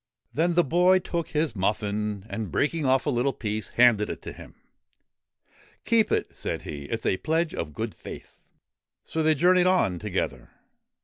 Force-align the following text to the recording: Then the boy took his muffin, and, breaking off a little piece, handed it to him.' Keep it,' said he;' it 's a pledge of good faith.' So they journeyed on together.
Then 0.33 0.55
the 0.55 0.63
boy 0.63 0.97
took 0.97 1.27
his 1.27 1.55
muffin, 1.55 2.25
and, 2.27 2.49
breaking 2.51 2.87
off 2.87 3.05
a 3.05 3.11
little 3.11 3.33
piece, 3.33 3.69
handed 3.69 4.09
it 4.09 4.19
to 4.23 4.31
him.' 4.33 4.55
Keep 5.85 6.11
it,' 6.11 6.35
said 6.35 6.63
he;' 6.63 6.85
it 6.89 7.03
's 7.03 7.05
a 7.05 7.17
pledge 7.17 7.53
of 7.53 7.71
good 7.71 7.93
faith.' 7.93 8.39
So 9.03 9.21
they 9.21 9.35
journeyed 9.35 9.67
on 9.67 9.99
together. 9.99 10.49